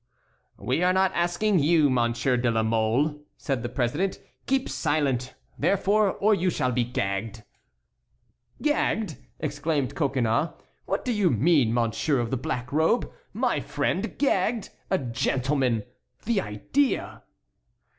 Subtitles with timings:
[0.57, 6.13] "We are not asking you, Monsieur de la Mole," said the president; "keep silent, therefore,
[6.13, 7.43] or you shall be gagged."
[8.63, 10.53] "Gagged!" exclaimed Coconnas;
[10.87, 13.11] "what do you mean, monsieur of the black robe?
[13.31, 14.71] My friend gagged?
[14.89, 15.83] A gentleman!
[16.25, 17.21] the idea!"